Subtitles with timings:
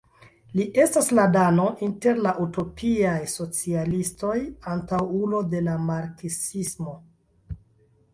[0.59, 4.37] Li estas la Dano inter la “utopiaj socialistoj”,
[4.73, 6.95] antaŭulo de la marksismo.